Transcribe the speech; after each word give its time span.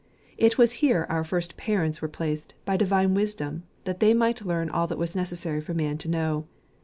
It 0.35 0.57
was 0.57 0.71
here 0.81 1.05
our 1.11 1.23
first 1.23 1.57
parents 1.57 2.01
were 2.01 2.07
placed, 2.07 2.55
by 2.65 2.75
divine 2.75 3.13
wisdom, 3.13 3.65
that 3.83 3.99
they 3.99 4.15
might 4.15 4.43
learn 4.43 4.67
all 4.67 4.87
that 4.87 4.97
was 4.97 5.15
necessary 5.15 5.61
for 5.61 5.75
man 5.75 5.99
to 5.99 6.07
know. 6.09 6.47